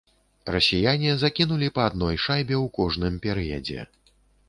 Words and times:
Расіяне 0.55 1.11
закінулі 1.25 1.69
па 1.77 1.81
адной 1.91 2.21
шайбе 2.25 2.55
ў 2.63 2.67
кожным 2.81 3.23
перыядзе. 3.31 3.91